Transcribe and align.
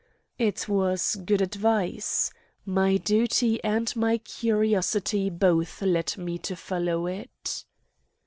It 0.39 0.67
was 0.67 1.15
good 1.15 1.43
advice. 1.43 2.33
My 2.65 2.97
duty 2.97 3.63
and 3.63 3.95
my 3.95 4.17
curiosity 4.17 5.29
both 5.29 5.79
led 5.83 6.17
me 6.17 6.39
to 6.39 6.55
follow 6.55 7.05
it. 7.05 7.65